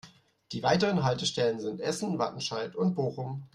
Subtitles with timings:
[0.51, 3.43] Die weiteren Haltestellen sind Essen, Wattenscheid und Bochum.